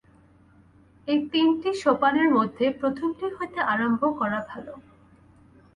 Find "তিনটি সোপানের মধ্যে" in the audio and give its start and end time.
1.31-2.65